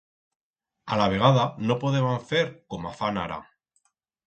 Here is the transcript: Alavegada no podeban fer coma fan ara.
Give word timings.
Alavegada 0.95 1.43
no 1.71 1.77
podeban 1.85 2.19
fer 2.33 2.43
coma 2.75 2.97
fan 3.03 3.23
ara. 3.27 3.41